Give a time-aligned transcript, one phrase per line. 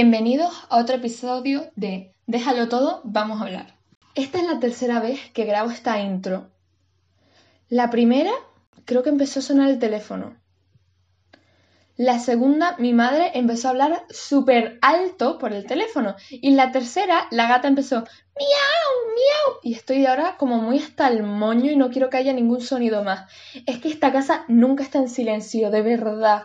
[0.00, 3.74] Bienvenidos a otro episodio de Déjalo todo, vamos a hablar.
[4.14, 6.52] Esta es la tercera vez que grabo esta intro.
[7.68, 8.30] La primera
[8.84, 10.36] creo que empezó a sonar el teléfono.
[11.96, 16.14] La segunda, mi madre empezó a hablar súper alto por el teléfono.
[16.30, 19.58] Y la tercera, la gata empezó miau, miau.
[19.64, 23.02] Y estoy ahora como muy hasta el moño y no quiero que haya ningún sonido
[23.02, 23.28] más.
[23.66, 26.44] Es que esta casa nunca está en silencio, de verdad.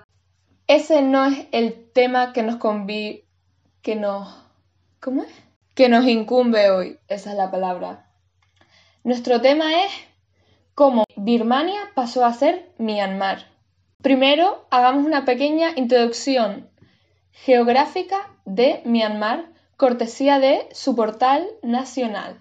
[0.65, 3.27] Ese no es el tema que nos convi...
[3.83, 4.33] que nos...
[4.99, 5.29] ¿Cómo es?
[5.75, 6.97] Que nos incumbe hoy.
[7.07, 8.09] Esa es la palabra.
[9.03, 9.91] Nuestro tema es
[10.73, 13.45] cómo Birmania pasó a ser Myanmar.
[14.01, 16.69] Primero, hagamos una pequeña introducción
[17.31, 19.45] geográfica de Myanmar,
[19.77, 22.39] cortesía de su portal nacional.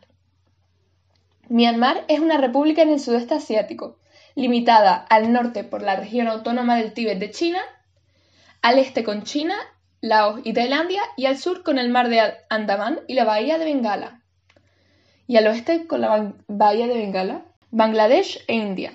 [1.48, 3.98] Myanmar es una república en el sudeste asiático,
[4.36, 7.60] limitada al norte por la región autónoma del Tíbet de China
[8.62, 9.56] al este con China,
[10.02, 13.64] Laos y Tailandia, y al sur con el mar de Andamán y la bahía de
[13.64, 14.20] Bengala.
[15.28, 18.92] Y al oeste con la bahía de Bengala, Bangladesh e India.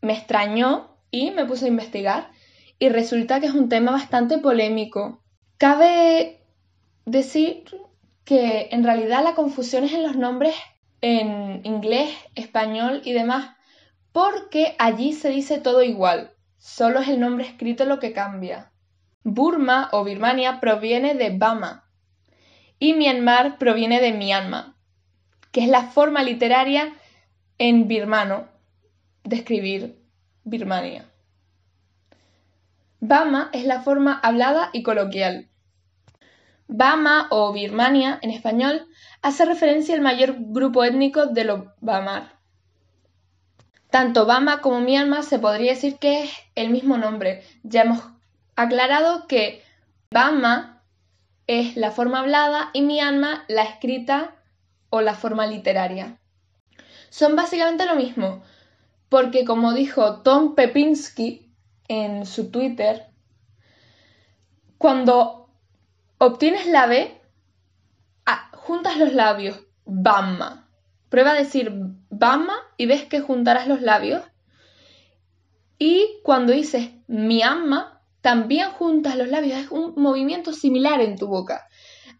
[0.00, 2.32] Me extrañó y me puse a investigar.
[2.80, 5.22] Y resulta que es un tema bastante polémico.
[5.58, 6.40] Cabe
[7.04, 7.62] decir
[8.24, 10.54] que en realidad la confusión es en los nombres
[11.00, 13.54] en inglés, español y demás,
[14.12, 18.72] porque allí se dice todo igual, solo es el nombre escrito lo que cambia.
[19.22, 21.90] Burma o Birmania proviene de Bama
[22.78, 24.74] y Myanmar proviene de Myanmar,
[25.52, 26.94] que es la forma literaria
[27.58, 28.48] en birmano
[29.24, 29.98] de escribir
[30.44, 31.10] Birmania.
[33.00, 35.50] Bama es la forma hablada y coloquial.
[36.66, 38.86] Bama o Birmania en español
[39.22, 42.38] hace referencia al mayor grupo étnico de los Bamar.
[43.90, 47.44] Tanto Bama como Myanmar se podría decir que es el mismo nombre.
[47.62, 48.02] Ya hemos
[48.56, 49.62] aclarado que
[50.10, 50.82] Bama
[51.46, 54.34] es la forma hablada y Myanmar la escrita
[54.90, 56.18] o la forma literaria.
[57.10, 58.42] Son básicamente lo mismo,
[59.08, 61.52] porque como dijo Tom Pepinski
[61.86, 63.06] en su Twitter,
[64.78, 65.43] cuando
[66.18, 67.20] Obtienes la B,
[68.26, 70.68] ah, juntas los labios, Bama.
[71.08, 71.72] Prueba a decir
[72.10, 74.22] Bama y ves que juntarás los labios.
[75.78, 79.58] Y cuando dices Myanmar, también juntas los labios.
[79.58, 81.68] Es un movimiento similar en tu boca.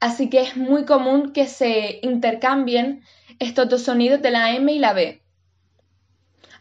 [0.00, 3.03] Así que es muy común que se intercambien
[3.38, 5.22] estos dos sonidos de la M y la B.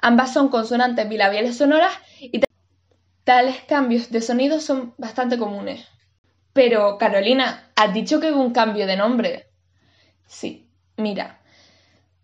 [0.01, 2.41] Ambas son consonantes bilabiales sonoras y
[3.23, 5.85] tales cambios de sonido son bastante comunes.
[6.53, 9.47] Pero, Carolina, has dicho que hubo un cambio de nombre.
[10.27, 11.41] Sí, mira.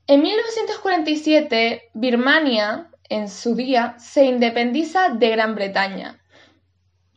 [0.05, 6.19] En 1947, Birmania, en su día, se independiza de Gran Bretaña.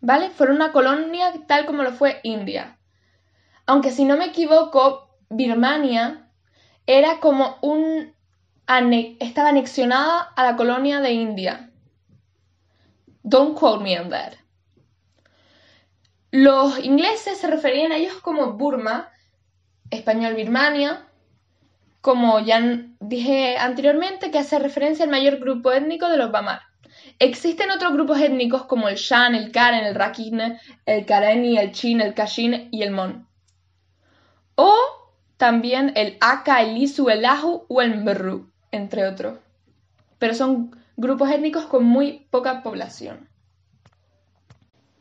[0.00, 0.30] ¿Vale?
[0.30, 2.78] Fue una colonia tal como lo fue India.
[3.66, 6.28] Aunque si no me equivoco, Birmania
[6.86, 8.14] era como un...
[9.20, 11.70] estaba anexionada a la colonia de India.
[13.22, 14.41] Don't quote me on that.
[16.32, 19.10] Los ingleses se referían a ellos como Burma,
[19.90, 21.06] español Birmania,
[22.00, 22.58] como ya
[23.00, 26.62] dije anteriormente, que hace referencia al mayor grupo étnico de los Bamar.
[27.18, 32.00] Existen otros grupos étnicos como el Shan, el Karen, el Rakhine, el Kareni, el Chin,
[32.00, 33.28] el Kashin y el Mon.
[34.54, 34.74] O
[35.36, 39.38] también el Aka, el Isu, el Lahu o el Mru, entre otros.
[40.18, 43.28] Pero son grupos étnicos con muy poca población.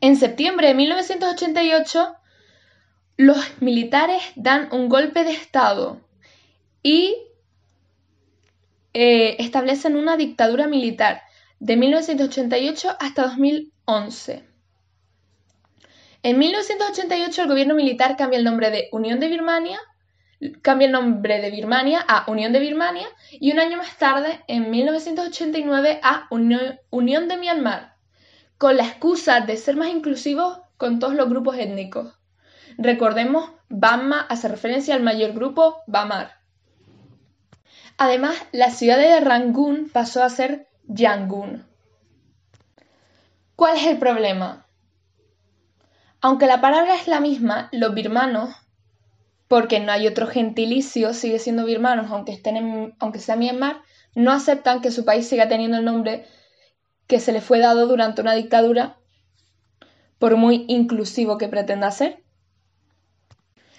[0.02, 2.16] En septiembre de 1988,
[3.18, 6.00] los militares dan un golpe de Estado
[6.82, 7.14] y
[8.94, 11.22] eh, establecen una dictadura militar
[11.60, 14.44] de 1988 hasta 2011.
[16.24, 19.78] En 1988 el gobierno militar cambia el nombre de Unión de Birmania,
[20.62, 24.68] cambia el nombre de Birmania a Unión de Birmania y un año más tarde, en
[24.68, 26.26] 1989, a
[26.90, 27.91] Unión de Myanmar
[28.62, 32.14] con la excusa de ser más inclusivos con todos los grupos étnicos.
[32.78, 36.34] Recordemos, Bama hace referencia al mayor grupo, Bamar.
[37.98, 41.66] Además, la ciudad de Rangún pasó a ser Yangon.
[43.56, 44.68] ¿Cuál es el problema?
[46.20, 48.54] Aunque la palabra es la misma, los birmanos,
[49.48, 53.82] porque no hay otro gentilicio, sigue siendo birmanos, aunque, estén aunque sea Myanmar,
[54.14, 56.28] no aceptan que su país siga teniendo el nombre
[57.06, 58.96] que se le fue dado durante una dictadura,
[60.18, 62.22] por muy inclusivo que pretenda ser.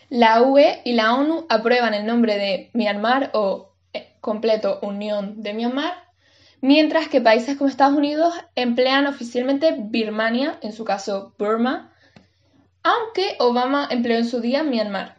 [0.09, 5.53] La UE y la ONU aprueban el nombre de Myanmar o eh, completo Unión de
[5.53, 5.93] Myanmar,
[6.61, 11.91] mientras que países como Estados Unidos emplean oficialmente Birmania, en su caso Burma,
[12.83, 15.15] aunque Obama empleó en su día Myanmar.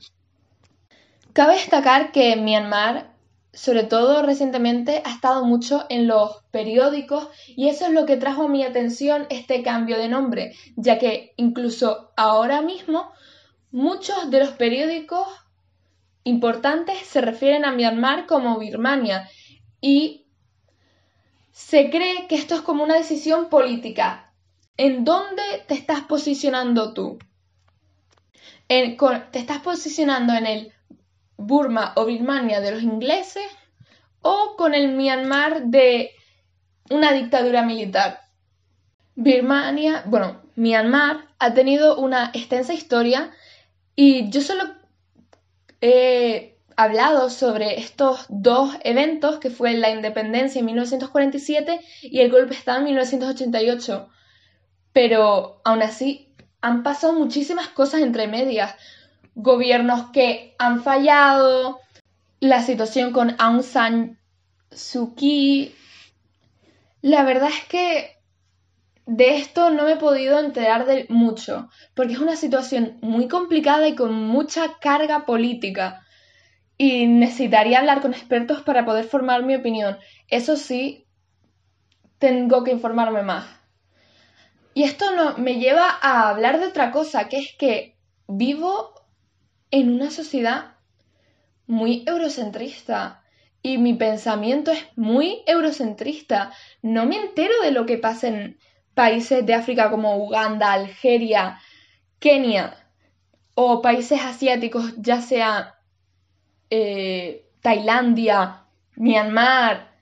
[1.32, 3.13] Cabe destacar que Myanmar
[3.54, 8.44] sobre todo recientemente, ha estado mucho en los periódicos y eso es lo que trajo
[8.44, 13.10] a mi atención este cambio de nombre, ya que incluso ahora mismo
[13.70, 15.26] muchos de los periódicos
[16.24, 19.28] importantes se refieren a Myanmar como Birmania
[19.80, 20.26] y
[21.52, 24.32] se cree que esto es como una decisión política.
[24.76, 27.18] ¿En dónde te estás posicionando tú?
[28.66, 30.73] ¿Te estás posicionando en el
[31.46, 33.44] Burma o Birmania de los ingleses
[34.22, 36.10] o con el Myanmar de
[36.90, 38.20] una dictadura militar.
[39.14, 43.32] Birmania, bueno, Myanmar ha tenido una extensa historia
[43.94, 44.64] y yo solo
[45.80, 52.50] he hablado sobre estos dos eventos que fue la independencia en 1947 y el golpe
[52.50, 54.08] de Estado en 1988.
[54.92, 58.74] Pero aún así han pasado muchísimas cosas entre medias
[59.34, 61.80] gobiernos que han fallado,
[62.40, 64.18] la situación con Aung San
[64.70, 65.74] Suu Kyi.
[67.00, 68.14] La verdad es que
[69.06, 73.86] de esto no me he podido enterar de mucho, porque es una situación muy complicada
[73.88, 76.02] y con mucha carga política.
[76.76, 79.98] Y necesitaría hablar con expertos para poder formar mi opinión.
[80.28, 81.06] Eso sí,
[82.18, 83.46] tengo que informarme más.
[84.72, 85.04] Y esto
[85.36, 87.96] me lleva a hablar de otra cosa, que es que
[88.26, 88.93] vivo
[89.74, 90.76] en una sociedad
[91.66, 93.24] muy eurocentrista
[93.60, 96.52] y mi pensamiento es muy eurocentrista.
[96.80, 98.56] No me entero de lo que pasa en
[98.94, 101.58] países de África como Uganda, Algeria,
[102.20, 102.76] Kenia
[103.56, 105.74] o países asiáticos, ya sea
[106.70, 109.92] eh, Tailandia, Myanmar.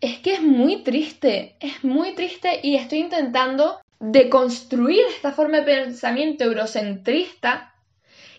[0.00, 5.64] Es que es muy triste, es muy triste y estoy intentando deconstruir esta forma de
[5.64, 7.74] pensamiento eurocentrista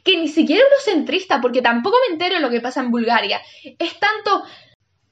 [0.10, 3.40] que ni siquiera eurocentrista, porque tampoco me entero de lo que pasa en Bulgaria.
[3.78, 4.44] Es tanto,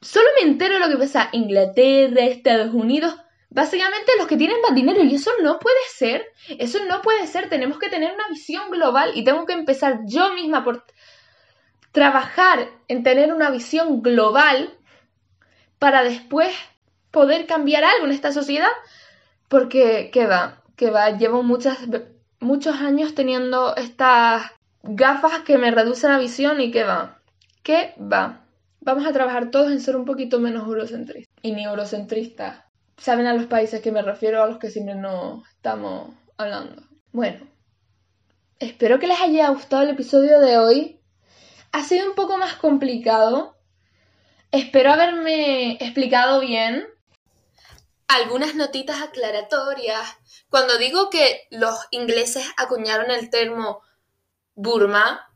[0.01, 3.15] solo me entero de lo que pasa en Inglaterra, Estados Unidos,
[3.49, 6.25] básicamente los que tienen más dinero, y eso no puede ser,
[6.57, 10.33] eso no puede ser, tenemos que tener una visión global y tengo que empezar yo
[10.33, 10.83] misma por
[11.91, 14.73] trabajar en tener una visión global
[15.77, 16.55] para después
[17.11, 18.71] poder cambiar algo en esta sociedad,
[19.47, 20.63] porque, ¿qué va?
[20.75, 21.77] Que va, llevo muchas,
[22.39, 27.19] muchos años teniendo estas gafas que me reducen la visión y que va.
[27.63, 28.45] ¿Qué va?
[28.81, 32.63] Vamos a trabajar todos en ser un poquito menos eurocentristas y ni eurocentristas.
[32.97, 36.81] Saben a los países que me refiero a los que siempre no estamos hablando.
[37.11, 37.47] Bueno,
[38.59, 41.01] espero que les haya gustado el episodio de hoy.
[41.71, 43.57] Ha sido un poco más complicado.
[44.51, 46.87] Espero haberme explicado bien.
[48.07, 50.17] Algunas notitas aclaratorias.
[50.49, 53.81] Cuando digo que los ingleses acuñaron el termo
[54.57, 55.31] Burma,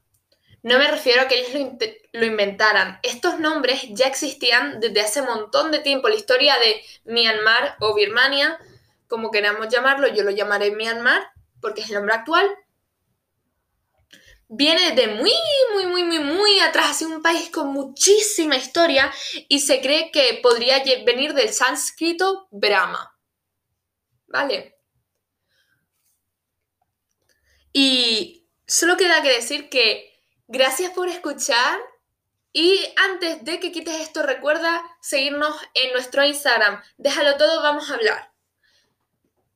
[0.63, 1.77] no me refiero a que ellos
[2.11, 2.99] lo, inventaran.
[3.03, 6.09] Estos nombres ya existían desde hace un montón de tiempo.
[6.09, 8.59] La historia de Myanmar o Birmania,
[9.07, 12.49] como queramos llamarlo, yo lo llamaré Myanmar porque es el nombre actual.
[14.47, 15.31] Viene de muy,
[15.73, 19.13] muy, muy, muy, muy atrás, hacia un país con muchísima historia
[19.47, 23.15] y se cree que podría venir del sánscrito Brahma.
[24.27, 24.79] ¿Vale?
[27.71, 28.40] Y
[28.71, 31.77] Solo queda que decir que gracias por escuchar
[32.53, 36.81] y antes de que quites esto recuerda seguirnos en nuestro Instagram.
[36.97, 38.31] Déjalo todo, vamos a hablar.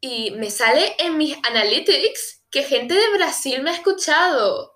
[0.02, 4.74] Y me sale en mis analytics que gente de Brasil me ha escuchado.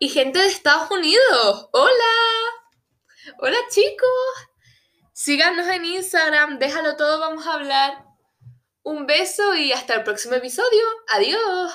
[0.00, 1.68] Y gente de Estados Unidos.
[1.70, 2.14] Hola.
[3.38, 4.48] Hola chicos.
[5.12, 6.58] Síganos en Instagram.
[6.58, 8.04] Déjalo todo, vamos a hablar.
[8.82, 10.84] Un beso y hasta el próximo episodio.
[11.12, 11.72] Adiós.